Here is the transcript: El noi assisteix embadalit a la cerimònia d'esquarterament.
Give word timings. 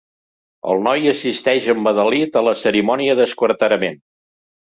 El 0.71 0.79
noi 0.87 1.09
assisteix 1.11 1.67
embadalit 1.73 2.39
a 2.41 2.43
la 2.47 2.55
cerimònia 2.61 3.17
d'esquarterament. 3.21 4.01